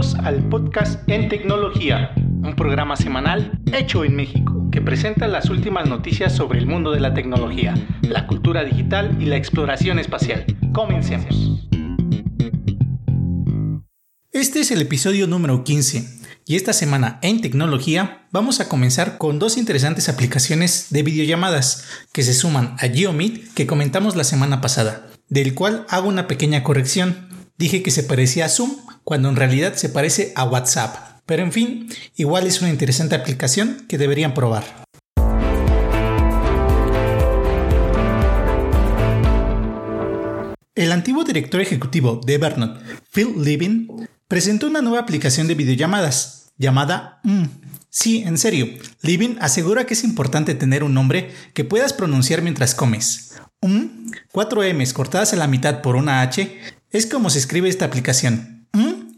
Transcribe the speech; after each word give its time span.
Al 0.00 0.48
podcast 0.48 1.06
En 1.10 1.28
Tecnología, 1.28 2.12
un 2.16 2.54
programa 2.56 2.96
semanal 2.96 3.60
hecho 3.70 4.02
en 4.02 4.16
México 4.16 4.66
que 4.72 4.80
presenta 4.80 5.28
las 5.28 5.50
últimas 5.50 5.90
noticias 5.90 6.34
sobre 6.34 6.58
el 6.58 6.66
mundo 6.66 6.92
de 6.92 7.00
la 7.00 7.12
tecnología, 7.12 7.74
la 8.00 8.26
cultura 8.26 8.64
digital 8.64 9.18
y 9.20 9.26
la 9.26 9.36
exploración 9.36 9.98
espacial. 9.98 10.46
Comencemos. 10.72 11.68
Este 14.32 14.60
es 14.60 14.70
el 14.70 14.80
episodio 14.80 15.26
número 15.26 15.64
15 15.64 16.02
y 16.46 16.56
esta 16.56 16.72
semana 16.72 17.18
en 17.20 17.42
tecnología 17.42 18.26
vamos 18.32 18.60
a 18.60 18.70
comenzar 18.70 19.18
con 19.18 19.38
dos 19.38 19.58
interesantes 19.58 20.08
aplicaciones 20.08 20.86
de 20.88 21.02
videollamadas 21.02 22.06
que 22.14 22.22
se 22.22 22.32
suman 22.32 22.74
a 22.78 22.88
GeoMeet 22.88 23.52
que 23.52 23.66
comentamos 23.66 24.16
la 24.16 24.24
semana 24.24 24.62
pasada, 24.62 25.10
del 25.28 25.54
cual 25.54 25.84
hago 25.90 26.08
una 26.08 26.26
pequeña 26.26 26.62
corrección. 26.62 27.28
Dije 27.58 27.82
que 27.82 27.90
se 27.90 28.02
parecía 28.02 28.46
a 28.46 28.48
Zoom 28.48 28.70
cuando 29.04 29.28
en 29.28 29.36
realidad 29.36 29.74
se 29.74 29.88
parece 29.88 30.32
a 30.36 30.44
WhatsApp. 30.44 31.20
Pero 31.26 31.42
en 31.42 31.52
fin, 31.52 31.88
igual 32.16 32.46
es 32.46 32.60
una 32.60 32.70
interesante 32.70 33.14
aplicación 33.14 33.86
que 33.88 33.98
deberían 33.98 34.34
probar. 34.34 34.64
El 40.74 40.92
antiguo 40.92 41.24
director 41.24 41.60
ejecutivo 41.60 42.20
de 42.24 42.34
Evernote, 42.34 42.80
Phil 43.12 43.34
Living, 43.44 43.88
presentó 44.28 44.66
una 44.66 44.80
nueva 44.80 45.00
aplicación 45.00 45.46
de 45.46 45.54
videollamadas 45.54 46.52
llamada 46.56 47.20
M. 47.24 47.48
Sí, 47.90 48.22
en 48.24 48.38
serio, 48.38 48.66
Living 49.02 49.36
asegura 49.40 49.84
que 49.84 49.94
es 49.94 50.04
importante 50.04 50.54
tener 50.54 50.84
un 50.84 50.94
nombre 50.94 51.32
que 51.54 51.64
puedas 51.64 51.92
pronunciar 51.92 52.40
mientras 52.40 52.74
comes. 52.74 53.40
Um, 53.60 54.10
cuatro 54.32 54.62
M's 54.62 54.92
cortadas 54.92 55.32
a 55.32 55.36
la 55.36 55.48
mitad 55.48 55.82
por 55.82 55.96
una 55.96 56.22
H, 56.22 56.58
es 56.90 57.06
como 57.06 57.30
se 57.30 57.40
escribe 57.40 57.68
esta 57.68 57.84
aplicación. 57.84 58.59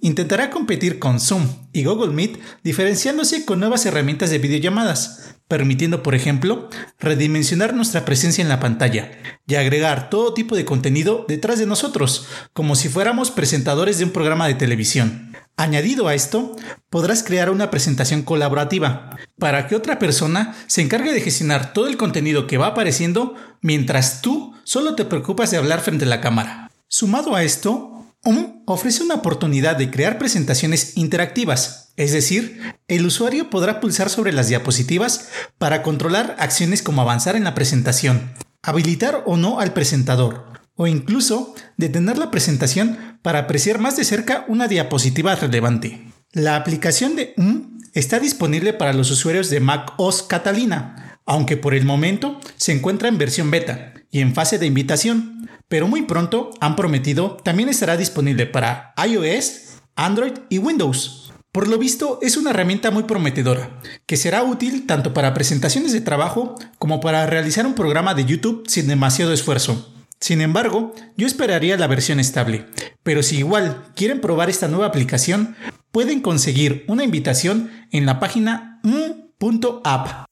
Intentará 0.05 0.51
competir 0.51 0.99
con 0.99 1.21
Zoom 1.21 1.47
y 1.73 1.85
Google 1.85 2.13
Meet 2.13 2.41
diferenciándose 2.65 3.45
con 3.45 3.61
nuevas 3.61 3.87
herramientas 3.87 4.31
de 4.31 4.39
videollamadas, 4.39 5.37
permitiendo, 5.47 6.03
por 6.03 6.17
ejemplo, 6.17 6.69
redimensionar 6.99 7.73
nuestra 7.73 8.05
presencia 8.05 8.43
en 8.43 8.49
la 8.49 8.59
pantalla 8.59 9.13
y 9.47 9.55
agregar 9.55 10.11
todo 10.11 10.35
tipo 10.35 10.57
de 10.57 10.65
contenido 10.65 11.25
detrás 11.29 11.61
de 11.61 11.67
nosotros, 11.67 12.27
como 12.53 12.75
si 12.75 12.89
fuéramos 12.89 13.31
presentadores 13.31 13.99
de 13.99 14.05
un 14.07 14.11
programa 14.11 14.49
de 14.49 14.55
televisión. 14.55 15.37
Añadido 15.57 16.09
a 16.09 16.17
esto, 16.17 16.57
podrás 16.91 17.23
crear 17.23 17.49
una 17.49 17.71
presentación 17.71 18.23
colaborativa 18.23 19.17
para 19.39 19.69
que 19.69 19.77
otra 19.77 20.01
persona 20.01 20.57
se 20.67 20.83
encargue 20.83 21.13
de 21.13 21.21
gestionar 21.21 21.73
todo 21.73 21.87
el 21.87 21.97
contenido 21.97 22.49
que 22.49 22.59
va 22.59 22.67
apareciendo 22.69 23.37
mientras 23.61 24.21
tú 24.21 24.53
solo 24.65 24.97
te 24.97 25.05
preocupas 25.05 25.53
de 25.53 25.59
hablar 25.59 25.81
frente 25.81 26.07
a 26.07 26.09
la 26.09 26.21
cámara. 26.21 26.73
Sumado 26.89 27.35
a 27.35 27.43
esto, 27.43 27.92
UM 28.25 28.63
ofrece 28.67 29.03
una 29.03 29.17
oportunidad 29.17 29.77
de 29.77 29.91
crear 29.91 30.19
presentaciones 30.19 30.97
interactivas, 30.97 31.93
es 31.97 32.13
decir, 32.13 32.61
el 32.87 33.05
usuario 33.05 33.51
podrá 33.51 33.81
pulsar 33.81 34.11
sobre 34.11 34.33
las 34.33 34.49
diapositivas 34.49 35.29
para 35.59 35.83
controlar 35.83 36.37
acciones 36.39 36.83
como 36.83 37.03
avanzar 37.03 37.35
en 37.35 37.45
la 37.45 37.55
presentación, 37.55 38.33
habilitar 38.63 39.25
o 39.27 39.37
no 39.37 39.59
al 39.59 39.73
presentador, 39.73 40.45
o 40.77 40.87
incluso 40.87 41.55
detener 41.77 42.17
la 42.17 42.31
presentación 42.31 43.19
para 43.23 43.41
apreciar 43.41 43.81
más 43.81 43.97
de 43.97 44.05
cerca 44.05 44.45
una 44.47 44.69
diapositiva 44.69 45.35
relevante. 45.35 46.07
La 46.31 46.55
aplicación 46.55 47.17
de 47.17 47.35
UM 47.37 47.79
está 47.93 48.21
disponible 48.21 48.73
para 48.73 48.93
los 48.93 49.11
usuarios 49.11 49.51
de 49.51 49.59
Mac 49.59 49.95
OS 49.97 50.23
Catalina, 50.23 51.19
aunque 51.27 51.57
por 51.57 51.75
el 51.75 51.85
momento 51.85 52.41
se 52.57 52.73
encuentra 52.73 53.09
en 53.09 53.19
versión 53.19 53.51
beta 53.51 53.95
y 54.11 54.21
en 54.21 54.35
fase 54.35 54.59
de 54.59 54.67
invitación, 54.67 55.42
pero 55.73 55.89
muy 55.89 56.03
pronto 56.03 56.51
han 56.61 56.77
prometido 56.77 57.39
también 57.43 57.71
estará 57.71 57.97
disponible 57.97 58.45
para 58.45 58.93
iOS, 59.09 59.79
Android 59.97 60.35
y 60.51 60.59
Windows. 60.59 61.33
Por 61.51 61.67
lo 61.67 61.79
visto 61.79 62.19
es 62.21 62.37
una 62.37 62.51
herramienta 62.51 62.91
muy 62.91 63.05
prometedora, 63.05 63.81
que 64.05 64.19
será 64.19 64.43
útil 64.43 64.85
tanto 64.87 65.15
para 65.15 65.33
presentaciones 65.33 65.95
de 65.95 66.03
trabajo 66.03 66.57
como 66.79 67.01
para 67.01 67.25
realizar 67.25 67.65
un 67.67 67.73
programa 67.73 68.13
de 68.13 68.27
YouTube 68.27 68.65
sin 68.69 68.87
demasiado 68.87 69.33
esfuerzo. 69.33 69.95
Sin 70.21 70.43
embargo, 70.43 70.93
yo 71.17 71.27
esperaría 71.27 71.79
la 71.79 71.87
versión 71.87 72.21
estable, 72.21 72.67
pero 73.03 73.23
si 73.23 73.39
igual 73.39 73.83
quieren 73.97 74.21
probar 74.21 74.51
esta 74.51 74.69
nueva 74.69 74.89
aplicación, 74.89 75.57
pueden 75.91 76.21
conseguir 76.21 76.85
una 76.87 77.03
invitación 77.03 77.71
en 77.93 78.05
la 78.05 78.21
página 78.21 78.79
m.app. 78.85 80.27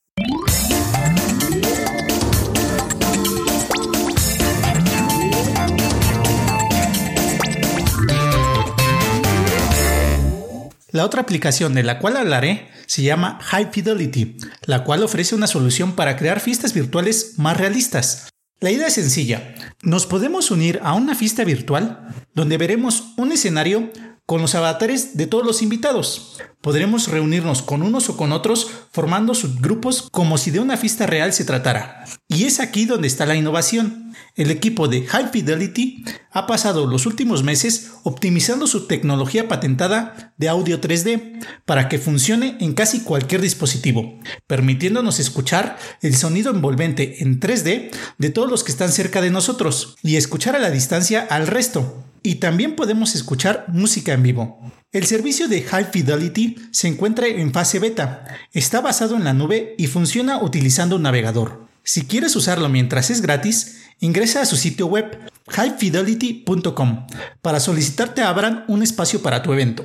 La 10.92 11.04
otra 11.04 11.22
aplicación 11.22 11.74
de 11.74 11.82
la 11.82 11.98
cual 11.98 12.16
hablaré 12.16 12.68
se 12.86 13.02
llama 13.02 13.38
High 13.42 13.70
Fidelity, 13.72 14.36
la 14.64 14.82
cual 14.82 15.02
ofrece 15.02 15.34
una 15.34 15.46
solución 15.46 15.92
para 15.92 16.16
crear 16.16 16.40
fiestas 16.40 16.74
virtuales 16.74 17.34
más 17.36 17.56
realistas. 17.56 18.28
La 18.58 18.70
idea 18.70 18.88
es 18.88 18.94
sencilla. 18.94 19.54
Nos 19.82 20.06
podemos 20.06 20.50
unir 20.50 20.80
a 20.82 20.94
una 20.94 21.14
fiesta 21.14 21.44
virtual 21.44 22.08
donde 22.34 22.58
veremos 22.58 23.14
un 23.16 23.32
escenario 23.32 23.90
con 24.30 24.40
los 24.40 24.54
avatares 24.54 25.16
de 25.16 25.26
todos 25.26 25.44
los 25.44 25.60
invitados. 25.60 26.38
Podremos 26.60 27.08
reunirnos 27.08 27.62
con 27.62 27.82
unos 27.82 28.08
o 28.10 28.16
con 28.16 28.30
otros 28.30 28.70
formando 28.92 29.34
subgrupos 29.34 30.08
como 30.12 30.38
si 30.38 30.52
de 30.52 30.60
una 30.60 30.76
fiesta 30.76 31.08
real 31.08 31.32
se 31.32 31.44
tratara. 31.44 32.04
Y 32.28 32.44
es 32.44 32.60
aquí 32.60 32.86
donde 32.86 33.08
está 33.08 33.26
la 33.26 33.34
innovación. 33.34 34.14
El 34.36 34.52
equipo 34.52 34.86
de 34.86 35.04
High 35.04 35.30
Fidelity 35.32 36.04
ha 36.30 36.46
pasado 36.46 36.86
los 36.86 37.06
últimos 37.06 37.42
meses 37.42 37.90
optimizando 38.04 38.68
su 38.68 38.86
tecnología 38.86 39.48
patentada 39.48 40.32
de 40.36 40.48
audio 40.48 40.80
3D 40.80 41.44
para 41.64 41.88
que 41.88 41.98
funcione 41.98 42.56
en 42.60 42.74
casi 42.74 43.00
cualquier 43.00 43.40
dispositivo, 43.40 44.20
permitiéndonos 44.46 45.18
escuchar 45.18 45.76
el 46.02 46.14
sonido 46.14 46.52
envolvente 46.52 47.20
en 47.24 47.40
3D 47.40 47.90
de 48.18 48.30
todos 48.30 48.48
los 48.48 48.62
que 48.62 48.70
están 48.70 48.92
cerca 48.92 49.20
de 49.20 49.30
nosotros 49.30 49.96
y 50.04 50.14
escuchar 50.14 50.54
a 50.54 50.60
la 50.60 50.70
distancia 50.70 51.26
al 51.28 51.48
resto. 51.48 52.04
Y 52.22 52.36
también 52.36 52.76
podemos 52.76 53.14
escuchar 53.14 53.66
música 53.68 54.12
en 54.12 54.22
vivo. 54.22 54.60
El 54.92 55.06
servicio 55.06 55.48
de 55.48 55.62
High 55.62 55.86
Fidelity 55.92 56.56
se 56.72 56.88
encuentra 56.88 57.26
en 57.26 57.52
fase 57.52 57.78
beta, 57.78 58.26
está 58.52 58.80
basado 58.80 59.16
en 59.16 59.24
la 59.24 59.32
nube 59.32 59.74
y 59.78 59.86
funciona 59.86 60.42
utilizando 60.42 60.96
un 60.96 61.02
navegador. 61.02 61.66
Si 61.82 62.06
quieres 62.06 62.36
usarlo 62.36 62.68
mientras 62.68 63.08
es 63.10 63.22
gratis, 63.22 63.82
ingresa 64.00 64.42
a 64.42 64.46
su 64.46 64.56
sitio 64.56 64.86
web 64.86 65.18
highfidelity.com 65.48 67.06
para 67.40 67.60
solicitar 67.60 68.14
te 68.14 68.22
abran 68.22 68.64
un 68.68 68.82
espacio 68.82 69.22
para 69.22 69.42
tu 69.42 69.52
evento. 69.52 69.84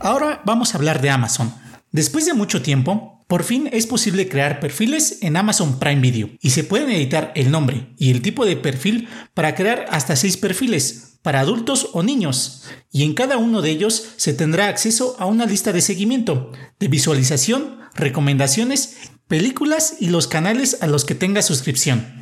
Ahora 0.00 0.42
vamos 0.44 0.74
a 0.74 0.78
hablar 0.78 1.00
de 1.00 1.10
Amazon. 1.10 1.54
Después 1.92 2.24
de 2.24 2.32
mucho 2.32 2.62
tiempo, 2.62 3.22
por 3.28 3.44
fin 3.44 3.68
es 3.70 3.86
posible 3.86 4.26
crear 4.26 4.60
perfiles 4.60 5.18
en 5.20 5.36
Amazon 5.36 5.78
Prime 5.78 6.00
Video 6.00 6.30
y 6.40 6.50
se 6.50 6.64
pueden 6.64 6.90
editar 6.90 7.32
el 7.34 7.50
nombre 7.50 7.92
y 7.98 8.10
el 8.10 8.22
tipo 8.22 8.46
de 8.46 8.56
perfil 8.56 9.08
para 9.34 9.54
crear 9.54 9.84
hasta 9.90 10.16
6 10.16 10.38
perfiles 10.38 11.18
para 11.20 11.40
adultos 11.40 11.90
o 11.92 12.02
niños 12.02 12.64
y 12.90 13.04
en 13.04 13.12
cada 13.12 13.36
uno 13.36 13.60
de 13.60 13.70
ellos 13.70 14.14
se 14.16 14.32
tendrá 14.32 14.68
acceso 14.68 15.16
a 15.18 15.26
una 15.26 15.44
lista 15.44 15.72
de 15.72 15.82
seguimiento, 15.82 16.50
de 16.80 16.88
visualización, 16.88 17.78
recomendaciones, 17.94 18.96
películas 19.28 19.96
y 20.00 20.08
los 20.08 20.28
canales 20.28 20.78
a 20.80 20.86
los 20.86 21.04
que 21.04 21.14
tenga 21.14 21.42
suscripción. 21.42 22.21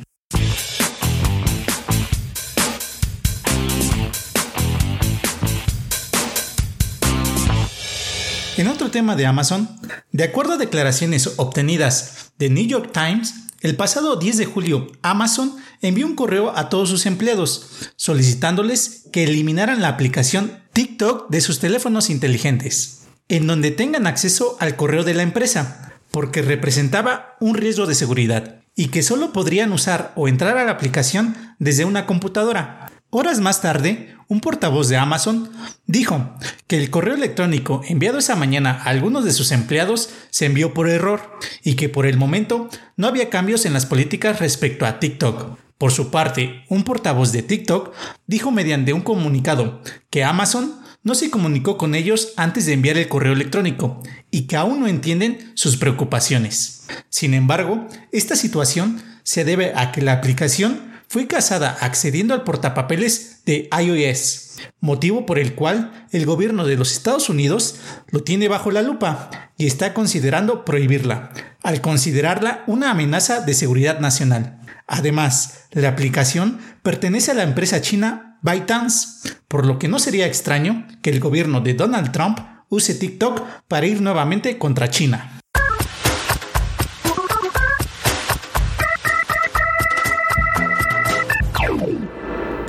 En 8.61 8.67
otro 8.67 8.91
tema 8.91 9.15
de 9.15 9.25
Amazon, 9.25 9.67
de 10.11 10.23
acuerdo 10.23 10.53
a 10.53 10.57
declaraciones 10.57 11.31
obtenidas 11.37 12.31
de 12.37 12.51
New 12.51 12.67
York 12.67 12.91
Times, 12.93 13.33
el 13.61 13.75
pasado 13.75 14.17
10 14.17 14.37
de 14.37 14.45
julio 14.45 14.91
Amazon 15.01 15.55
envió 15.81 16.05
un 16.05 16.13
correo 16.13 16.55
a 16.55 16.69
todos 16.69 16.87
sus 16.87 17.07
empleados 17.07 17.71
solicitándoles 17.95 19.07
que 19.11 19.23
eliminaran 19.23 19.81
la 19.81 19.87
aplicación 19.87 20.59
TikTok 20.73 21.31
de 21.31 21.41
sus 21.41 21.57
teléfonos 21.57 22.11
inteligentes, 22.11 23.07
en 23.29 23.47
donde 23.47 23.71
tengan 23.71 24.05
acceso 24.05 24.57
al 24.59 24.75
correo 24.75 25.03
de 25.03 25.15
la 25.15 25.23
empresa, 25.23 25.93
porque 26.11 26.43
representaba 26.43 27.37
un 27.39 27.55
riesgo 27.55 27.87
de 27.87 27.95
seguridad 27.95 28.61
y 28.75 28.89
que 28.89 29.01
solo 29.01 29.33
podrían 29.33 29.71
usar 29.71 30.13
o 30.15 30.27
entrar 30.27 30.59
a 30.59 30.65
la 30.65 30.73
aplicación 30.73 31.35
desde 31.57 31.85
una 31.85 32.05
computadora. 32.05 32.80
Horas 33.13 33.41
más 33.41 33.59
tarde, 33.59 34.15
un 34.29 34.39
portavoz 34.39 34.87
de 34.87 34.95
Amazon 34.95 35.51
dijo 35.85 36.33
que 36.67 36.77
el 36.77 36.89
correo 36.89 37.13
electrónico 37.13 37.81
enviado 37.85 38.19
esa 38.19 38.37
mañana 38.37 38.71
a 38.71 38.89
algunos 38.89 39.25
de 39.25 39.33
sus 39.33 39.51
empleados 39.51 40.11
se 40.29 40.45
envió 40.45 40.73
por 40.73 40.87
error 40.87 41.37
y 41.61 41.73
que 41.73 41.89
por 41.89 42.05
el 42.05 42.15
momento 42.15 42.69
no 42.95 43.07
había 43.07 43.29
cambios 43.29 43.65
en 43.65 43.73
las 43.73 43.85
políticas 43.85 44.39
respecto 44.39 44.85
a 44.85 45.01
TikTok. 45.01 45.59
Por 45.77 45.91
su 45.91 46.09
parte, 46.09 46.63
un 46.69 46.85
portavoz 46.85 47.33
de 47.33 47.43
TikTok 47.43 47.93
dijo 48.27 48.49
mediante 48.49 48.93
un 48.93 49.01
comunicado 49.01 49.81
que 50.09 50.23
Amazon 50.23 50.79
no 51.03 51.13
se 51.13 51.29
comunicó 51.29 51.77
con 51.77 51.95
ellos 51.95 52.31
antes 52.37 52.65
de 52.65 52.71
enviar 52.71 52.97
el 52.97 53.09
correo 53.09 53.33
electrónico 53.33 54.01
y 54.29 54.43
que 54.43 54.55
aún 54.55 54.79
no 54.79 54.87
entienden 54.87 55.51
sus 55.55 55.75
preocupaciones. 55.75 56.87
Sin 57.09 57.33
embargo, 57.33 57.89
esta 58.13 58.37
situación 58.37 59.01
se 59.23 59.43
debe 59.43 59.73
a 59.75 59.91
que 59.91 60.01
la 60.01 60.13
aplicación 60.13 60.90
fue 61.11 61.27
casada 61.27 61.77
accediendo 61.81 62.33
al 62.33 62.45
portapapeles 62.45 63.41
de 63.45 63.67
iOS, 63.77 64.59
motivo 64.79 65.25
por 65.25 65.39
el 65.39 65.55
cual 65.55 66.07
el 66.13 66.25
gobierno 66.25 66.65
de 66.65 66.77
los 66.77 66.93
Estados 66.93 67.27
Unidos 67.27 67.75
lo 68.11 68.23
tiene 68.23 68.47
bajo 68.47 68.71
la 68.71 68.81
lupa 68.81 69.29
y 69.57 69.67
está 69.67 69.93
considerando 69.93 70.63
prohibirla, 70.63 71.33
al 71.63 71.81
considerarla 71.81 72.63
una 72.65 72.91
amenaza 72.91 73.41
de 73.41 73.53
seguridad 73.53 73.99
nacional. 73.99 74.61
Además, 74.87 75.65
la 75.71 75.89
aplicación 75.89 76.59
pertenece 76.81 77.31
a 77.31 77.33
la 77.33 77.43
empresa 77.43 77.81
china 77.81 78.39
ByteDance, 78.41 79.33
por 79.49 79.65
lo 79.65 79.79
que 79.79 79.89
no 79.89 79.99
sería 79.99 80.27
extraño 80.27 80.87
que 81.01 81.09
el 81.09 81.19
gobierno 81.19 81.59
de 81.59 81.73
Donald 81.73 82.13
Trump 82.13 82.39
use 82.69 82.95
TikTok 82.95 83.41
para 83.67 83.85
ir 83.85 83.99
nuevamente 83.99 84.57
contra 84.57 84.89
China. 84.89 85.40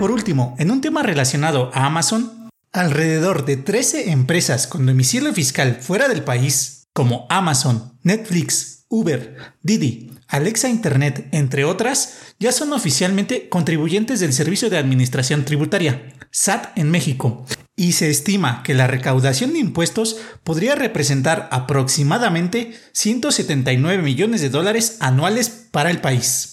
Por 0.03 0.11
último, 0.11 0.57
en 0.59 0.73
un 0.73 0.81
tema 0.81 1.05
relacionado 1.05 1.71
a 1.73 1.87
Amazon, 1.87 2.51
alrededor 2.73 3.45
de 3.45 3.57
13 3.57 4.11
empresas 4.11 4.67
con 4.67 4.85
domicilio 4.85 5.33
fiscal 5.33 5.77
fuera 5.81 6.09
del 6.09 6.25
país, 6.25 6.89
como 6.93 7.25
Amazon, 7.29 8.01
Netflix, 8.03 8.85
Uber, 8.89 9.37
Didi, 9.63 10.11
Alexa 10.27 10.69
Internet, 10.69 11.29
entre 11.31 11.65
otras, 11.65 12.15
ya 12.41 12.51
son 12.51 12.73
oficialmente 12.73 13.49
contribuyentes 13.49 14.19
del 14.19 14.33
Servicio 14.33 14.69
de 14.71 14.79
Administración 14.79 15.45
Tributaria, 15.45 16.13
SAT 16.33 16.77
en 16.77 16.91
México, 16.91 17.47
y 17.77 17.93
se 17.93 18.11
estima 18.11 18.65
que 18.65 18.75
la 18.75 18.89
recaudación 18.89 19.53
de 19.53 19.61
impuestos 19.61 20.17
podría 20.43 20.75
representar 20.75 21.49
aproximadamente 21.53 22.77
179 22.91 24.03
millones 24.03 24.41
de 24.41 24.51
dólares 24.51 24.97
anuales 24.99 25.49
para 25.71 25.93
el 25.93 26.01
país. 26.01 26.52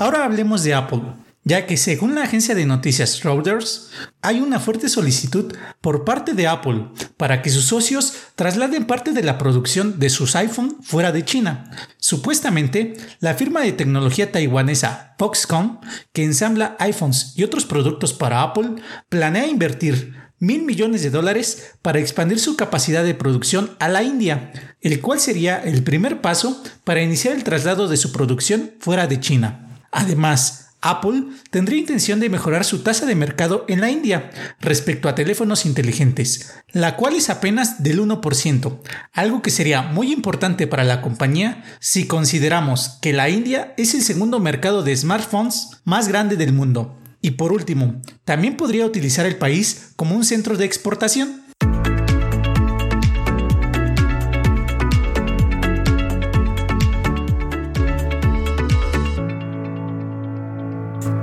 Ahora 0.00 0.24
hablemos 0.24 0.62
de 0.62 0.74
Apple, 0.74 1.02
ya 1.42 1.66
que 1.66 1.76
según 1.76 2.14
la 2.14 2.22
agencia 2.22 2.54
de 2.54 2.66
noticias 2.66 3.24
Reuters, 3.24 3.90
hay 4.22 4.40
una 4.40 4.60
fuerte 4.60 4.88
solicitud 4.88 5.52
por 5.80 6.04
parte 6.04 6.34
de 6.34 6.46
Apple 6.46 6.90
para 7.16 7.42
que 7.42 7.50
sus 7.50 7.64
socios 7.64 8.12
trasladen 8.36 8.86
parte 8.86 9.10
de 9.10 9.24
la 9.24 9.38
producción 9.38 9.98
de 9.98 10.08
sus 10.08 10.36
iPhone 10.36 10.76
fuera 10.82 11.10
de 11.10 11.24
China. 11.24 11.68
Supuestamente, 11.96 12.96
la 13.18 13.34
firma 13.34 13.62
de 13.62 13.72
tecnología 13.72 14.30
taiwanesa 14.30 15.16
Foxconn, 15.18 15.80
que 16.12 16.22
ensambla 16.22 16.76
iPhones 16.78 17.32
y 17.34 17.42
otros 17.42 17.66
productos 17.66 18.14
para 18.14 18.42
Apple, 18.42 18.76
planea 19.08 19.48
invertir 19.48 20.14
mil 20.38 20.62
millones 20.62 21.02
de 21.02 21.10
dólares 21.10 21.72
para 21.82 21.98
expandir 21.98 22.38
su 22.38 22.54
capacidad 22.54 23.02
de 23.02 23.16
producción 23.16 23.72
a 23.80 23.88
la 23.88 24.04
India, 24.04 24.52
el 24.80 25.00
cual 25.00 25.18
sería 25.18 25.58
el 25.58 25.82
primer 25.82 26.20
paso 26.20 26.62
para 26.84 27.02
iniciar 27.02 27.34
el 27.34 27.42
traslado 27.42 27.88
de 27.88 27.96
su 27.96 28.12
producción 28.12 28.74
fuera 28.78 29.08
de 29.08 29.18
China. 29.18 29.64
Además, 29.90 30.68
Apple 30.80 31.24
tendría 31.50 31.80
intención 31.80 32.20
de 32.20 32.28
mejorar 32.28 32.64
su 32.64 32.80
tasa 32.82 33.04
de 33.04 33.16
mercado 33.16 33.64
en 33.68 33.80
la 33.80 33.90
India 33.90 34.30
respecto 34.60 35.08
a 35.08 35.14
teléfonos 35.14 35.66
inteligentes, 35.66 36.54
la 36.72 36.94
cual 36.94 37.14
es 37.16 37.30
apenas 37.30 37.82
del 37.82 38.00
1%, 38.00 38.80
algo 39.12 39.42
que 39.42 39.50
sería 39.50 39.82
muy 39.82 40.12
importante 40.12 40.68
para 40.68 40.84
la 40.84 41.00
compañía 41.00 41.64
si 41.80 42.06
consideramos 42.06 42.98
que 43.02 43.12
la 43.12 43.28
India 43.28 43.74
es 43.76 43.94
el 43.94 44.02
segundo 44.02 44.38
mercado 44.38 44.82
de 44.82 44.96
smartphones 44.96 45.80
más 45.84 46.06
grande 46.06 46.36
del 46.36 46.52
mundo. 46.52 46.96
Y 47.20 47.32
por 47.32 47.52
último, 47.52 48.00
también 48.24 48.56
podría 48.56 48.86
utilizar 48.86 49.26
el 49.26 49.36
país 49.36 49.90
como 49.96 50.14
un 50.14 50.24
centro 50.24 50.56
de 50.56 50.64
exportación. 50.64 51.42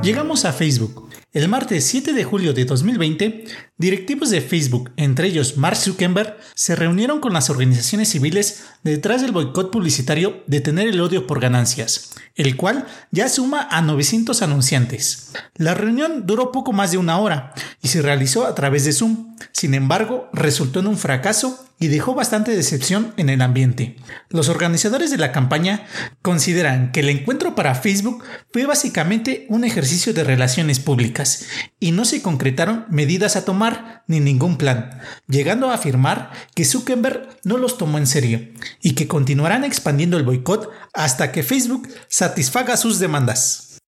Llegamos 0.05 0.45
a 0.45 0.53
Facebook. 0.53 1.09
El 1.33 1.49
martes 1.49 1.83
7 1.85 2.13
de 2.13 2.23
julio 2.23 2.53
de 2.53 2.65
2020, 2.65 3.45
directivos 3.75 4.29
de 4.29 4.39
Facebook, 4.39 4.91
entre 4.97 5.25
ellos 5.25 5.57
Mark 5.57 5.77
Zuckerberg, 5.77 6.37
se 6.53 6.75
reunieron 6.75 7.19
con 7.19 7.33
las 7.33 7.49
organizaciones 7.49 8.09
civiles 8.09 8.65
detrás 8.83 9.23
del 9.23 9.31
boicot 9.31 9.71
publicitario 9.71 10.43
de 10.45 10.61
tener 10.61 10.87
el 10.87 11.01
odio 11.01 11.25
por 11.25 11.39
ganancias, 11.39 12.11
el 12.35 12.55
cual 12.55 12.85
ya 13.09 13.27
suma 13.29 13.67
a 13.71 13.81
900 13.81 14.43
anunciantes. 14.43 15.31
La 15.55 15.73
reunión 15.73 16.27
duró 16.27 16.51
poco 16.51 16.71
más 16.71 16.91
de 16.91 16.99
una 16.99 17.17
hora 17.17 17.55
y 17.81 17.87
se 17.87 18.03
realizó 18.03 18.45
a 18.45 18.53
través 18.53 18.85
de 18.85 18.93
Zoom. 18.93 19.35
Sin 19.53 19.73
embargo, 19.73 20.29
resultó 20.33 20.81
en 20.81 20.87
un 20.87 20.99
fracaso 20.99 21.65
y 21.79 21.87
dejó 21.87 22.15
bastante 22.15 22.55
decepción 22.55 23.13
en 23.17 23.29
el 23.29 23.41
ambiente. 23.41 23.97
Los 24.29 24.49
organizadores 24.49 25.11
de 25.11 25.17
la 25.17 25.31
campaña 25.31 25.85
consideran 26.21 26.91
que 26.91 27.01
el 27.01 27.09
encuentro 27.09 27.55
para 27.55 27.75
Facebook 27.75 28.23
fue 28.51 28.65
básicamente 28.65 29.45
un 29.49 29.63
ejercicio 29.63 30.13
de 30.13 30.23
relaciones 30.23 30.79
públicas 30.79 31.45
y 31.79 31.91
no 31.91 32.05
se 32.05 32.21
concretaron 32.21 32.85
medidas 32.89 33.35
a 33.35 33.45
tomar 33.45 34.03
ni 34.07 34.19
ningún 34.19 34.57
plan, 34.57 34.99
llegando 35.27 35.69
a 35.69 35.75
afirmar 35.75 36.31
que 36.55 36.65
Zuckerberg 36.65 37.27
no 37.43 37.57
los 37.57 37.77
tomó 37.77 37.97
en 37.97 38.07
serio 38.07 38.47
y 38.81 38.93
que 38.93 39.07
continuarán 39.07 39.63
expandiendo 39.63 40.17
el 40.17 40.23
boicot 40.23 40.69
hasta 40.93 41.31
que 41.31 41.43
Facebook 41.43 41.89
satisfaga 42.07 42.77
sus 42.77 42.99
demandas. 42.99 43.79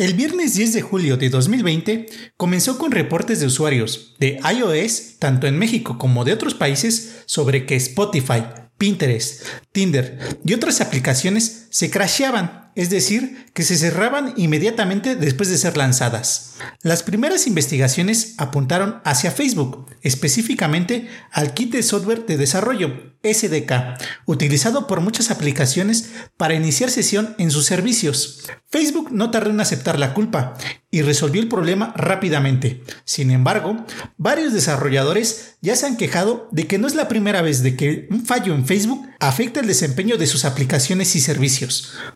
El 0.00 0.14
viernes 0.14 0.54
10 0.54 0.72
de 0.72 0.80
julio 0.80 1.18
de 1.18 1.28
2020 1.28 2.06
comenzó 2.38 2.78
con 2.78 2.90
reportes 2.90 3.38
de 3.38 3.44
usuarios 3.44 4.14
de 4.18 4.40
iOS, 4.50 5.18
tanto 5.18 5.46
en 5.46 5.58
México 5.58 5.98
como 5.98 6.24
de 6.24 6.32
otros 6.32 6.54
países, 6.54 7.22
sobre 7.26 7.66
que 7.66 7.76
Spotify, 7.76 8.44
Pinterest, 8.78 9.44
Tinder 9.72 10.18
y 10.42 10.54
otras 10.54 10.80
aplicaciones 10.80 11.59
se 11.70 11.90
crasheaban, 11.90 12.70
es 12.74 12.90
decir, 12.90 13.46
que 13.54 13.62
se 13.62 13.76
cerraban 13.76 14.34
inmediatamente 14.36 15.16
después 15.16 15.48
de 15.48 15.58
ser 15.58 15.76
lanzadas. 15.76 16.54
Las 16.82 17.02
primeras 17.02 17.46
investigaciones 17.46 18.34
apuntaron 18.38 19.00
hacia 19.04 19.30
Facebook, 19.30 19.86
específicamente 20.02 21.08
al 21.30 21.54
kit 21.54 21.72
de 21.72 21.82
software 21.82 22.26
de 22.26 22.36
desarrollo, 22.36 23.10
SDK, 23.22 23.98
utilizado 24.24 24.86
por 24.86 25.00
muchas 25.00 25.30
aplicaciones 25.30 26.10
para 26.36 26.54
iniciar 26.54 26.90
sesión 26.90 27.34
en 27.38 27.50
sus 27.50 27.66
servicios. 27.66 28.44
Facebook 28.70 29.10
no 29.12 29.30
tardó 29.30 29.50
en 29.50 29.60
aceptar 29.60 29.98
la 29.98 30.14
culpa 30.14 30.54
y 30.90 31.02
resolvió 31.02 31.42
el 31.42 31.48
problema 31.48 31.92
rápidamente. 31.96 32.82
Sin 33.04 33.30
embargo, 33.30 33.84
varios 34.16 34.52
desarrolladores 34.52 35.56
ya 35.60 35.76
se 35.76 35.86
han 35.86 35.96
quejado 35.96 36.48
de 36.50 36.66
que 36.66 36.78
no 36.78 36.86
es 36.86 36.94
la 36.94 37.08
primera 37.08 37.42
vez 37.42 37.62
de 37.62 37.76
que 37.76 38.08
un 38.10 38.24
fallo 38.24 38.54
en 38.54 38.66
Facebook 38.66 39.06
afecta 39.20 39.60
el 39.60 39.66
desempeño 39.66 40.16
de 40.16 40.26
sus 40.26 40.44
aplicaciones 40.44 41.14
y 41.14 41.20
servicios, 41.20 41.59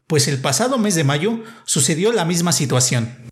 pues 0.07 0.29
el 0.29 0.39
pasado 0.41 0.79
mes 0.79 0.95
de 0.95 1.05
mayo 1.05 1.43
sucedió 1.65 2.13
la 2.13 2.25
misma 2.25 2.53
situación. 2.53 3.25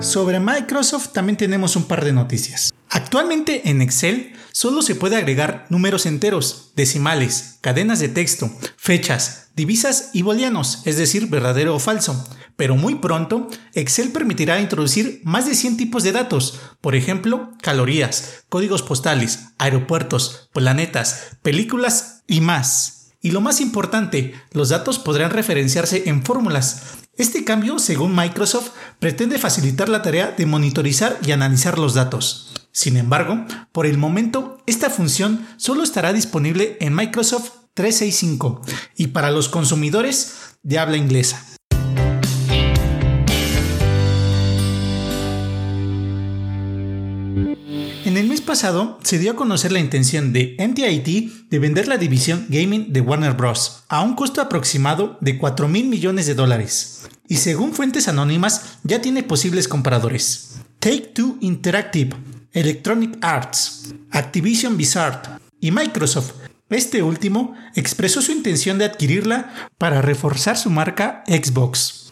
Sobre 0.00 0.38
Microsoft 0.38 1.08
también 1.12 1.36
tenemos 1.36 1.74
un 1.74 1.84
par 1.84 2.04
de 2.04 2.12
noticias. 2.12 2.72
Actualmente 2.90 3.68
en 3.70 3.82
Excel 3.82 4.34
solo 4.52 4.82
se 4.82 4.94
puede 4.94 5.16
agregar 5.16 5.66
números 5.68 6.06
enteros, 6.06 6.72
decimales, 6.76 7.58
cadenas 7.60 7.98
de 7.98 8.08
texto, 8.08 8.50
fechas, 8.76 9.48
divisas 9.56 10.10
y 10.12 10.22
booleanos, 10.22 10.82
es 10.84 10.96
decir, 10.96 11.26
verdadero 11.28 11.74
o 11.74 11.78
falso. 11.78 12.24
Pero 12.56 12.76
muy 12.76 12.96
pronto, 12.96 13.48
Excel 13.74 14.12
permitirá 14.12 14.60
introducir 14.60 15.20
más 15.24 15.46
de 15.46 15.54
100 15.54 15.76
tipos 15.76 16.02
de 16.02 16.12
datos, 16.12 16.60
por 16.80 16.94
ejemplo, 16.94 17.52
calorías, 17.62 18.44
códigos 18.48 18.82
postales, 18.82 19.48
aeropuertos, 19.58 20.48
planetas, 20.52 21.38
películas 21.42 22.22
y 22.26 22.40
más. 22.40 23.12
Y 23.20 23.30
lo 23.30 23.40
más 23.40 23.60
importante, 23.60 24.34
los 24.52 24.70
datos 24.70 24.98
podrán 24.98 25.30
referenciarse 25.30 26.08
en 26.08 26.24
fórmulas, 26.24 26.96
este 27.16 27.44
cambio, 27.44 27.78
según 27.78 28.14
Microsoft, 28.14 28.72
pretende 28.98 29.38
facilitar 29.38 29.88
la 29.88 30.02
tarea 30.02 30.34
de 30.36 30.44
monitorizar 30.44 31.18
y 31.24 31.32
analizar 31.32 31.78
los 31.78 31.94
datos. 31.94 32.52
Sin 32.72 32.98
embargo, 32.98 33.46
por 33.72 33.86
el 33.86 33.96
momento, 33.96 34.58
esta 34.66 34.90
función 34.90 35.46
solo 35.56 35.82
estará 35.82 36.12
disponible 36.12 36.76
en 36.78 36.94
Microsoft 36.94 37.52
365 37.72 38.60
y 38.96 39.06
para 39.08 39.30
los 39.30 39.48
consumidores 39.48 40.58
de 40.62 40.78
habla 40.78 40.98
inglesa. 40.98 41.55
Pasado 48.46 48.98
se 49.02 49.18
dio 49.18 49.32
a 49.32 49.36
conocer 49.36 49.72
la 49.72 49.80
intención 49.80 50.32
de 50.32 50.56
NTIT 50.58 51.50
de 51.50 51.58
vender 51.58 51.88
la 51.88 51.98
división 51.98 52.46
gaming 52.48 52.92
de 52.92 53.02
Warner 53.02 53.34
Bros. 53.34 53.84
a 53.88 54.00
un 54.02 54.14
costo 54.14 54.40
aproximado 54.40 55.18
de 55.20 55.36
4 55.36 55.68
mil 55.68 55.88
millones 55.88 56.26
de 56.26 56.34
dólares. 56.34 57.08
Y 57.28 57.36
según 57.36 57.74
fuentes 57.74 58.08
anónimas, 58.08 58.78
ya 58.84 59.02
tiene 59.02 59.22
posibles 59.22 59.68
compradores. 59.68 60.60
Take 60.78 61.12
Two 61.14 61.36
Interactive, 61.40 62.16
Electronic 62.52 63.18
Arts, 63.20 63.94
Activision 64.10 64.76
Blizzard 64.76 65.40
y 65.60 65.72
Microsoft 65.72 66.32
Este 66.70 67.02
último 67.02 67.54
expresó 67.74 68.22
su 68.22 68.32
intención 68.32 68.78
de 68.78 68.86
adquirirla 68.86 69.68
para 69.76 70.00
reforzar 70.00 70.56
su 70.56 70.70
marca 70.70 71.22
Xbox. 71.26 72.05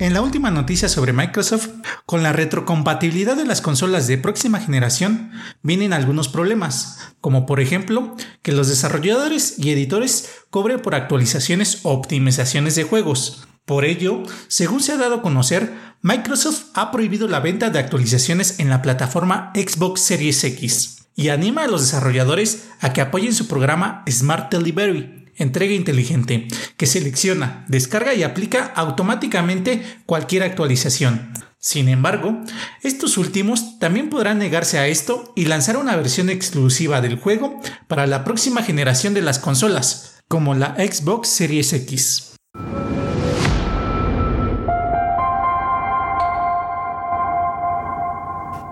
En 0.00 0.14
la 0.14 0.20
última 0.20 0.52
noticia 0.52 0.88
sobre 0.88 1.12
Microsoft, 1.12 1.70
con 2.06 2.22
la 2.22 2.32
retrocompatibilidad 2.32 3.34
de 3.36 3.44
las 3.44 3.60
consolas 3.60 4.06
de 4.06 4.16
próxima 4.16 4.60
generación, 4.60 5.32
vienen 5.62 5.92
algunos 5.92 6.28
problemas, 6.28 7.14
como 7.20 7.46
por 7.46 7.58
ejemplo 7.58 8.14
que 8.42 8.52
los 8.52 8.68
desarrolladores 8.68 9.58
y 9.58 9.72
editores 9.72 10.30
cobren 10.50 10.80
por 10.80 10.94
actualizaciones 10.94 11.80
o 11.82 11.90
optimizaciones 11.90 12.76
de 12.76 12.84
juegos. 12.84 13.48
Por 13.64 13.84
ello, 13.84 14.22
según 14.46 14.80
se 14.80 14.92
ha 14.92 14.98
dado 14.98 15.16
a 15.16 15.22
conocer, 15.22 15.74
Microsoft 16.00 16.66
ha 16.74 16.92
prohibido 16.92 17.26
la 17.26 17.40
venta 17.40 17.70
de 17.70 17.80
actualizaciones 17.80 18.60
en 18.60 18.70
la 18.70 18.82
plataforma 18.82 19.50
Xbox 19.56 20.00
Series 20.00 20.44
X 20.44 21.08
y 21.16 21.30
anima 21.30 21.64
a 21.64 21.66
los 21.66 21.80
desarrolladores 21.80 22.68
a 22.78 22.92
que 22.92 23.00
apoyen 23.00 23.34
su 23.34 23.48
programa 23.48 24.04
Smart 24.08 24.52
Delivery, 24.52 25.17
entrega 25.38 25.72
inteligente, 25.72 26.48
que 26.76 26.86
selecciona, 26.86 27.64
descarga 27.68 28.14
y 28.14 28.22
aplica 28.22 28.64
automáticamente 28.76 29.82
cualquier 30.06 30.42
actualización. 30.42 31.32
Sin 31.60 31.88
embargo, 31.88 32.38
estos 32.82 33.18
últimos 33.18 33.78
también 33.80 34.10
podrán 34.10 34.38
negarse 34.38 34.78
a 34.78 34.86
esto 34.86 35.32
y 35.34 35.46
lanzar 35.46 35.76
una 35.76 35.96
versión 35.96 36.30
exclusiva 36.30 37.00
del 37.00 37.18
juego 37.18 37.60
para 37.88 38.06
la 38.06 38.22
próxima 38.22 38.62
generación 38.62 39.12
de 39.12 39.22
las 39.22 39.38
consolas, 39.38 40.22
como 40.28 40.54
la 40.54 40.76
Xbox 40.76 41.28
Series 41.28 41.72
X. 41.72 42.34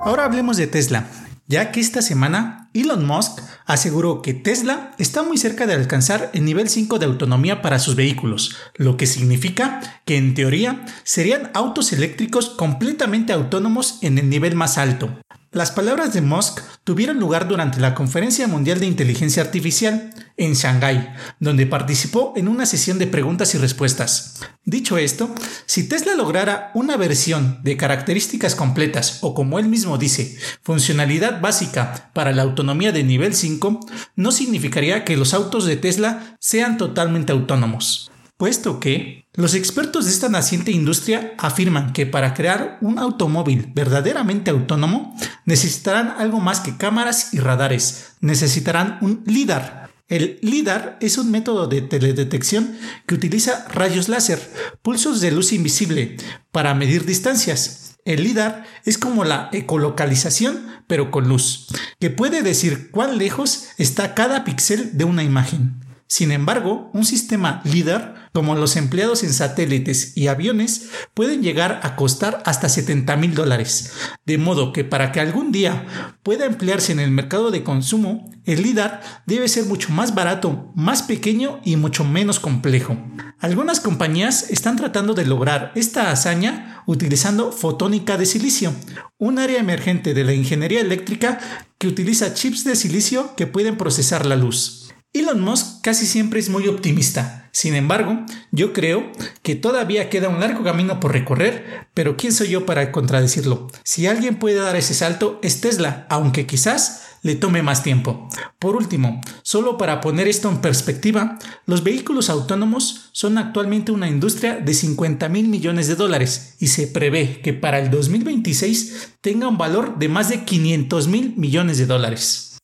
Ahora 0.05 0.25
hablemos 0.27 0.57
de 0.57 0.69
Tesla, 0.69 1.09
ya 1.49 1.73
que 1.73 1.81
esta 1.81 2.03
semana 2.03 2.71
Elon 2.75 3.07
Musk 3.07 3.41
aseguró 3.65 4.21
que 4.23 4.35
Tesla 4.35 4.93
está 4.99 5.23
muy 5.23 5.39
cerca 5.39 5.67
de 5.67 5.75
alcanzar 5.75 6.31
el 6.35 6.45
nivel 6.45 6.69
5 6.69 6.99
de 6.99 7.07
autonomía 7.07 7.63
para 7.63 7.79
sus 7.79 7.95
vehículos, 7.95 8.57
lo 8.75 8.97
que 8.97 9.07
significa 9.07 10.01
que 10.05 10.17
en 10.17 10.35
teoría 10.35 10.85
serían 11.05 11.51
autos 11.55 11.93
eléctricos 11.93 12.51
completamente 12.51 13.33
autónomos 13.33 13.99
en 14.03 14.19
el 14.19 14.29
nivel 14.29 14.55
más 14.55 14.79
alto. 14.79 15.19
Las 15.57 15.71
palabras 15.71 16.13
de 16.13 16.21
Musk 16.21 16.61
tuvieron 16.85 17.19
lugar 17.19 17.49
durante 17.49 17.81
la 17.81 17.95
Conferencia 17.95 18.47
Mundial 18.47 18.79
de 18.79 18.85
Inteligencia 18.85 19.43
Artificial 19.43 20.13
en 20.37 20.53
Shanghái, 20.53 21.09
donde 21.41 21.65
participó 21.65 22.35
en 22.37 22.49
una 22.49 22.67
sesión 22.67 22.99
de 22.99 23.07
preguntas 23.07 23.55
y 23.55 23.59
respuestas. 23.59 24.43
Dicho 24.67 24.99
esto, 24.99 25.35
si 25.65 25.89
Tesla 25.89 26.15
lograra 26.15 26.73
una 26.75 26.99
versión 26.99 27.61
de 27.63 27.79
características 27.79 28.55
completas 28.55 29.21
o 29.23 29.33
como 29.33 29.59
él 29.59 29.67
mismo 29.67 29.97
dice, 29.97 30.37
funcionalidad 30.61 31.41
básica 31.41 32.11
para 32.13 32.33
la 32.33 32.43
autonomía 32.43 32.93
de 32.93 33.05
nivel 33.05 33.35
5, 33.35 33.81
no 34.15 34.33
significaría 34.33 35.07
que 35.07 35.17
los 35.17 35.33
autos 35.33 35.65
de 35.65 35.79
Tesla 35.79 36.37
sean 36.39 36.77
totalmente 36.77 37.33
autónomos 37.33 38.11
puesto 38.37 38.81
que 38.81 39.27
los 39.35 39.55
expertos 39.55 40.07
de 40.07 40.11
esta 40.11 40.29
naciente 40.29 40.73
industria 40.73 41.35
afirman 41.39 41.93
que 41.93 42.07
para 42.07 42.35
crear 42.35 42.79
un 42.81 42.99
automóvil 42.99 43.71
verdaderamente 43.75 44.51
autónomo 44.51 45.17
necesitarán 45.45 46.15
algo 46.19 46.41
más 46.41 46.61
que 46.61 46.77
cámaras 46.77 47.35
y 47.35 47.39
radares, 47.39 48.17
necesitarán 48.21 48.99
un 49.01 49.23
LIDAR. 49.27 49.91
El 50.09 50.39
LIDAR 50.41 50.99
es 51.01 51.19
un 51.19 51.31
método 51.31 51.67
de 51.67 51.83
teledetección 51.83 52.77
que 53.07 53.15
utiliza 53.15 53.67
rayos 53.69 54.09
láser, 54.09 54.41
pulsos 54.81 55.21
de 55.21 55.33
luz 55.33 55.53
invisible, 55.53 56.17
para 56.53 56.75
medir 56.75 57.05
distancias. 57.05 57.97
El 58.05 58.23
LIDAR 58.23 58.65
es 58.85 58.99
como 58.99 59.25
la 59.25 59.51
ecolocalización, 59.53 60.65
pero 60.87 61.11
con 61.11 61.29
luz, 61.29 61.67
que 61.99 62.11
puede 62.11 62.43
decir 62.43 62.93
cuán 62.93 63.19
lejos 63.19 63.67
está 63.79 64.15
cada 64.15 64.45
píxel 64.45 64.97
de 64.97 65.05
una 65.05 65.25
imagen. 65.25 65.81
Sin 66.07 66.31
embargo, 66.31 66.89
un 66.95 67.05
sistema 67.05 67.61
LIDAR, 67.65 68.15
como 68.33 68.55
los 68.55 68.77
empleados 68.77 69.23
en 69.23 69.33
satélites 69.33 70.17
y 70.17 70.29
aviones, 70.29 70.91
pueden 71.15 71.43
llegar 71.43 71.81
a 71.83 71.97
costar 71.97 72.43
hasta 72.45 72.69
70 72.69 73.17
mil 73.17 73.35
dólares. 73.35 73.93
De 74.25 74.39
modo 74.39 74.73
que 74.73 74.85
para 74.85 75.13
que 75.13 75.21
algún 75.21 75.53
día 75.53 75.87
pueda 76.23 76.47
emplearse 76.47 76.93
en 76.93 77.01
el 77.01 77.11
mercado 77.11 77.51
de 77.51 77.63
consumo, 77.63 78.31
el 78.45 78.63
LIDAR 78.63 79.01
debe 79.27 79.49
ser 79.49 79.67
mucho 79.67 79.91
más 79.91 80.15
barato, 80.15 80.73
más 80.77 81.03
pequeño 81.03 81.61
y 81.65 81.77
mucho 81.77 82.05
menos 82.05 82.39
complejo. 82.39 82.97
Algunas 83.41 83.81
compañías 83.81 84.51
están 84.51 84.77
tratando 84.77 85.15
de 85.15 85.27
lograr 85.27 85.73
esta 85.75 86.11
hazaña 86.11 86.83
utilizando 86.87 87.53
fotónica 87.53 88.17
de 88.17 88.27
silicio, 88.27 88.73
un 89.19 89.39
área 89.39 89.59
emergente 89.59 90.15
de 90.15 90.25
la 90.25 90.33
ingeniería 90.33 90.81
eléctrica 90.81 91.39
que 91.79 91.89
utiliza 91.89 92.35
chips 92.35 92.65
de 92.65 92.77
silicio 92.77 93.35
que 93.37 93.47
pueden 93.47 93.77
procesar 93.77 94.25
la 94.25 94.37
luz. 94.37 94.86
Elon 95.19 95.41
Musk 95.41 95.81
casi 95.83 96.05
siempre 96.05 96.41
es 96.41 96.49
muy 96.51 96.69
optimista. 96.69 97.49
Sin 97.53 97.75
embargo, 97.75 98.21
yo 98.53 98.75
creo 98.75 99.11
que 99.43 99.55
todavía 99.55 100.11
queda 100.11 100.29
un 100.29 100.41
largo 100.41 100.63
camino 100.63 101.01
por 101.01 101.13
recorrer, 101.13 101.89
pero 101.95 102.19
¿quién 102.19 102.35
soy 102.35 102.49
yo 102.49 102.67
para 102.67 102.93
contradecirlo? 102.93 103.69
Si 103.83 104.07
alguien 104.07 104.39
puede 104.39 104.57
dar 104.57 104.77
ese 104.77 104.93
salto 104.93 105.41
es 105.43 105.63
Tesla, 105.63 106.07
aunque 106.11 106.47
quizás 106.47 107.07
le 107.23 107.35
tome 107.35 107.63
más 107.63 107.83
tiempo. 107.83 108.29
Por 108.59 108.77
último, 108.77 109.23
solo 109.43 109.79
para 109.79 110.03
poner 110.03 110.29
esto 110.29 110.51
en 110.51 110.61
perspectiva, 110.61 111.39
los 111.65 111.83
vehículos 111.83 112.29
autónomos 112.29 113.09
son 113.13 113.39
actualmente 113.39 113.91
una 113.91 114.09
industria 114.09 114.57
de 114.57 114.75
50 114.75 115.29
mil 115.31 115.49
millones 115.49 115.89
de 115.89 115.97
dólares 115.97 116.57
y 116.61 116.67
se 116.67 116.87
prevé 116.87 117.41
que 117.41 117.55
para 117.55 117.79
el 117.79 117.91
2026 117.91 119.15
tenga 119.23 119.49
un 119.49 119.57
valor 119.57 119.99
de 119.99 120.09
más 120.09 120.29
de 120.29 120.45
500 120.45 121.09
mil 121.09 121.35
millones 121.37 121.79
de 121.79 121.87
dólares. 121.87 122.56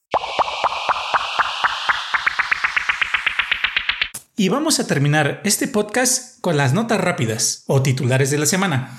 Y 4.34 4.48
vamos 4.48 4.80
a 4.80 4.86
terminar 4.86 5.42
este 5.44 5.68
podcast 5.68 6.40
con 6.40 6.56
las 6.56 6.72
notas 6.72 6.98
rápidas 6.98 7.64
o 7.66 7.82
titulares 7.82 8.30
de 8.30 8.38
la 8.38 8.46
semana. 8.46 8.98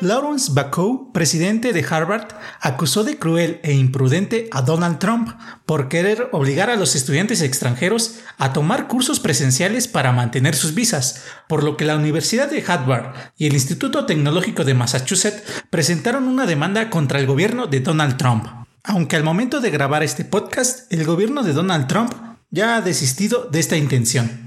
Lawrence 0.00 0.50
Bacow, 0.52 1.12
presidente 1.12 1.72
de 1.72 1.86
Harvard, 1.88 2.26
acusó 2.60 3.04
de 3.04 3.18
cruel 3.18 3.60
e 3.62 3.72
imprudente 3.72 4.48
a 4.50 4.62
Donald 4.62 4.98
Trump 4.98 5.30
por 5.64 5.88
querer 5.88 6.28
obligar 6.32 6.68
a 6.68 6.76
los 6.76 6.96
estudiantes 6.96 7.40
extranjeros 7.40 8.16
a 8.36 8.52
tomar 8.52 8.88
cursos 8.88 9.20
presenciales 9.20 9.86
para 9.86 10.10
mantener 10.10 10.56
sus 10.56 10.74
visas, 10.74 11.22
por 11.48 11.62
lo 11.62 11.76
que 11.76 11.84
la 11.84 11.94
Universidad 11.94 12.50
de 12.50 12.64
Harvard 12.66 13.14
y 13.36 13.46
el 13.46 13.54
Instituto 13.54 14.06
Tecnológico 14.06 14.64
de 14.64 14.74
Massachusetts 14.74 15.44
presentaron 15.70 16.26
una 16.26 16.46
demanda 16.46 16.90
contra 16.90 17.20
el 17.20 17.26
gobierno 17.26 17.68
de 17.68 17.78
Donald 17.78 18.16
Trump. 18.16 18.44
Aunque 18.82 19.16
al 19.16 19.24
momento 19.24 19.60
de 19.60 19.70
grabar 19.70 20.02
este 20.02 20.24
podcast, 20.24 20.92
el 20.92 21.04
gobierno 21.04 21.42
de 21.42 21.52
Donald 21.52 21.86
Trump 21.86 22.25
ya 22.50 22.76
ha 22.76 22.80
desistido 22.80 23.48
de 23.50 23.60
esta 23.60 23.76
intención. 23.76 24.46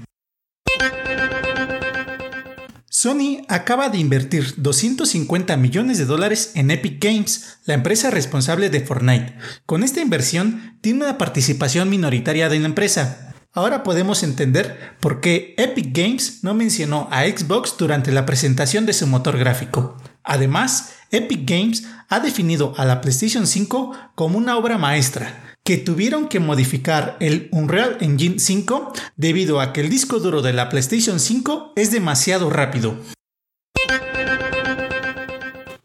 Sony 2.92 3.46
acaba 3.48 3.88
de 3.88 3.96
invertir 3.98 4.54
250 4.58 5.56
millones 5.56 5.96
de 5.96 6.04
dólares 6.04 6.52
en 6.54 6.70
Epic 6.70 7.02
Games, 7.02 7.58
la 7.64 7.72
empresa 7.72 8.10
responsable 8.10 8.68
de 8.68 8.80
Fortnite. 8.80 9.36
Con 9.64 9.82
esta 9.82 10.02
inversión 10.02 10.76
tiene 10.82 11.04
una 11.04 11.16
participación 11.16 11.88
minoritaria 11.88 12.50
de 12.50 12.58
la 12.58 12.66
empresa. 12.66 13.34
Ahora 13.52 13.84
podemos 13.84 14.22
entender 14.22 14.96
por 15.00 15.20
qué 15.20 15.54
Epic 15.56 15.96
Games 15.96 16.44
no 16.44 16.52
mencionó 16.52 17.08
a 17.10 17.22
Xbox 17.22 17.76
durante 17.78 18.12
la 18.12 18.26
presentación 18.26 18.84
de 18.84 18.92
su 18.92 19.06
motor 19.06 19.38
gráfico. 19.38 19.96
Además, 20.22 20.92
Epic 21.10 21.48
Games 21.48 21.84
ha 22.08 22.20
definido 22.20 22.74
a 22.76 22.84
la 22.84 23.00
PlayStation 23.00 23.46
5 23.46 23.92
como 24.14 24.36
una 24.36 24.58
obra 24.58 24.76
maestra, 24.76 25.49
que 25.64 25.76
tuvieron 25.76 26.28
que 26.28 26.40
modificar 26.40 27.16
el 27.20 27.48
Unreal 27.52 27.98
Engine 28.00 28.38
5 28.38 28.92
debido 29.16 29.60
a 29.60 29.72
que 29.72 29.82
el 29.82 29.90
disco 29.90 30.18
duro 30.18 30.42
de 30.42 30.52
la 30.52 30.68
PlayStation 30.68 31.20
5 31.20 31.74
es 31.76 31.90
demasiado 31.90 32.50
rápido. 32.50 32.96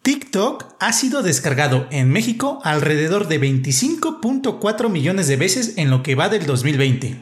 TikTok 0.01 0.75
ha 0.79 0.93
sido 0.93 1.23
descargado 1.23 1.87
en 1.91 2.11
México 2.11 2.59
alrededor 2.63 3.27
de 3.27 3.41
25.4 3.41 4.89
millones 4.89 5.27
de 5.27 5.35
veces 5.35 5.73
en 5.77 5.89
lo 5.89 6.03
que 6.03 6.13
va 6.13 6.29
del 6.29 6.45
2020. 6.45 7.21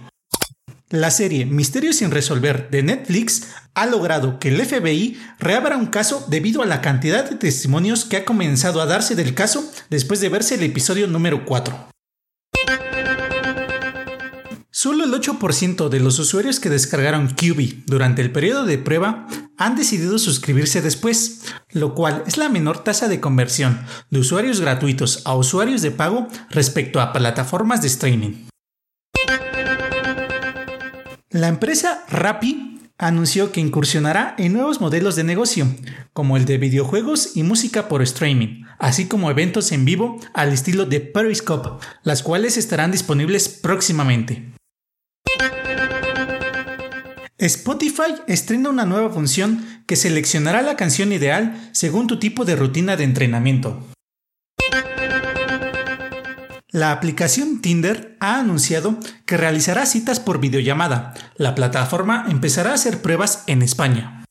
La 0.90 1.10
serie 1.10 1.46
Misterios 1.46 1.96
sin 1.96 2.12
resolver 2.12 2.70
de 2.70 2.84
Netflix 2.84 3.48
ha 3.74 3.86
logrado 3.86 4.38
que 4.38 4.50
el 4.50 4.64
FBI 4.64 5.18
reabra 5.40 5.78
un 5.78 5.88
caso 5.88 6.26
debido 6.28 6.62
a 6.62 6.66
la 6.66 6.82
cantidad 6.82 7.28
de 7.28 7.36
testimonios 7.36 8.06
que 8.06 8.18
ha 8.18 8.26
comenzado 8.26 8.82
a 8.82 8.86
darse 8.86 9.16
del 9.16 9.34
caso 9.34 9.64
después 9.90 10.20
de 10.22 10.30
verse 10.30 10.56
el 10.56 10.64
episodio 10.64 11.08
número 11.08 11.46
4. 11.46 11.93
Solo 14.84 15.06
el 15.06 15.14
8% 15.14 15.88
de 15.88 16.02
los 16.02 16.20
usuarios 16.20 16.60
que 16.60 16.70
descargaron 16.70 17.30
QB 17.30 17.86
durante 17.86 18.22
el 18.22 18.34
periodo 18.34 18.66
de 18.66 18.78
prueba 18.78 19.28
han 19.58 19.78
decidido 19.78 20.20
suscribirse 20.20 20.82
después, 20.82 21.40
lo 21.72 21.96
cual 21.96 22.22
es 22.28 22.36
la 22.36 22.50
menor 22.50 22.84
tasa 22.84 23.08
de 23.08 23.22
conversión 23.22 23.80
de 24.10 24.20
usuarios 24.20 24.60
gratuitos 24.60 25.22
a 25.24 25.38
usuarios 25.38 25.84
de 25.84 25.92
pago 25.92 26.28
respecto 26.50 27.00
a 27.00 27.14
plataformas 27.14 27.82
de 27.82 27.88
streaming. 27.88 28.32
La 31.30 31.48
empresa 31.48 32.04
Rappi 32.10 32.82
anunció 32.98 33.54
que 33.54 33.62
incursionará 33.62 34.36
en 34.38 34.52
nuevos 34.52 34.82
modelos 34.82 35.16
de 35.16 35.24
negocio, 35.24 35.66
como 36.12 36.36
el 36.36 36.44
de 36.44 36.58
videojuegos 36.58 37.38
y 37.38 37.44
música 37.44 37.88
por 37.88 38.02
streaming, 38.02 38.66
así 38.80 39.08
como 39.08 39.32
eventos 39.32 39.72
en 39.72 39.86
vivo 39.86 40.20
al 40.34 40.52
estilo 40.52 40.86
de 40.86 41.00
Periscope, 41.00 41.70
las 42.04 42.22
cuales 42.22 42.58
estarán 42.58 42.92
disponibles 42.92 43.48
próximamente. 43.48 44.52
Spotify 47.46 48.16
estrena 48.26 48.70
una 48.70 48.86
nueva 48.86 49.10
función 49.10 49.66
que 49.86 49.98
seleccionará 49.98 50.62
la 50.62 50.78
canción 50.78 51.12
ideal 51.12 51.70
según 51.74 52.08
tu 52.08 52.18
tipo 52.18 52.46
de 52.46 52.56
rutina 52.56 52.96
de 52.96 53.04
entrenamiento. 53.04 53.86
La 56.70 56.94
aplicación 56.94 57.62
Tinder 57.62 58.16
ha 58.22 58.40
anunciado 58.40 58.98
que 59.26 59.36
realizará 59.36 59.86
citas 59.86 60.22
por 60.22 60.40
videollamada. 60.40 61.14
La 61.36 61.54
plataforma 61.54 62.28
empezará 62.30 62.72
a 62.72 62.76
hacer 62.76 63.02
pruebas 63.02 63.44
en 63.48 63.62
España. 63.62 64.24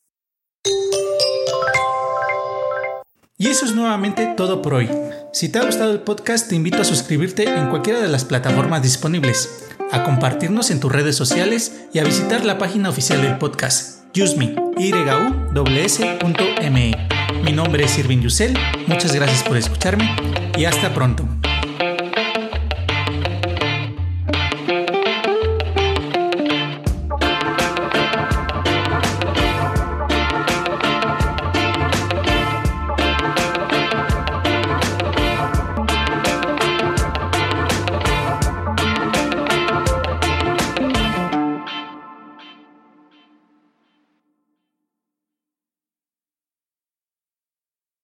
Y 3.37 3.49
eso 3.49 3.67
es 3.67 3.75
nuevamente 3.75 4.33
todo 4.39 4.63
por 4.63 4.73
hoy. 4.73 4.89
Si 5.33 5.49
te 5.49 5.59
ha 5.59 5.65
gustado 5.65 5.93
el 5.93 6.01
podcast, 6.01 6.51
te 6.51 6.57
invito 6.57 6.83
a 6.83 6.85
suscribirte 6.85 7.45
en 7.45 7.71
cualquiera 7.71 8.03
de 8.03 8.09
las 8.09 8.27
plataformas 8.27 8.83
disponibles, 8.83 9.65
a 9.91 10.05
compartirnos 10.05 10.71
en 10.71 10.79
tus 10.79 10.93
redes 10.93 11.17
sociales 11.17 11.87
y 11.91 12.01
a 12.01 12.05
visitar 12.05 12.45
la 12.45 12.59
página 12.59 12.91
oficial 12.91 13.23
del 13.23 13.39
podcast, 13.39 14.05
useme, 14.15 14.55
Mi 17.45 17.53
nombre 17.53 17.85
es 17.85 17.99
Irving 17.99 18.21
Yusel, 18.21 18.55
muchas 18.87 19.15
gracias 19.15 19.43
por 19.43 19.57
escucharme 19.57 20.15
y 20.59 20.67
hasta 20.67 20.93
pronto. 20.93 21.27